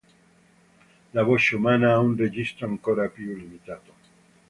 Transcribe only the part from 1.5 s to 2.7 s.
umana ha un registro